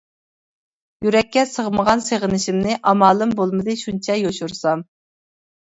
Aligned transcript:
يۈرەككە 1.07 1.43
سىغمىغان 1.51 2.03
سېغىنىشىمنى، 2.07 2.81
ئامالىم 2.81 3.39
بولمىدى 3.43 3.79
شۇنچە 3.87 4.19
يوشۇرسام. 4.27 4.89